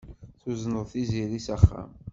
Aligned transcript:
Tuzneḍ 0.41 0.85
Tiziri 0.91 1.39
s 1.45 1.47
axxam. 1.55 1.91